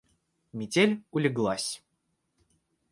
[0.57, 1.83] Метель улеглась.